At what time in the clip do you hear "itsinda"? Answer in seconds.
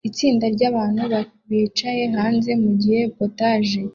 0.09-0.45